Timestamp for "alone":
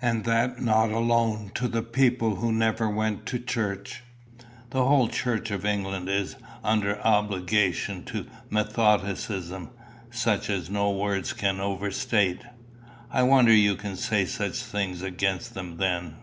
0.92-1.50